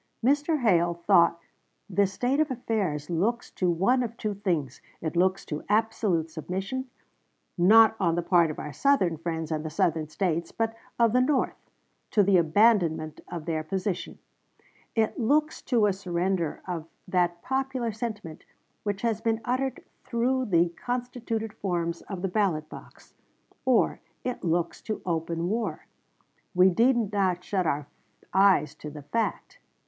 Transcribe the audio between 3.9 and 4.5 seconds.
of two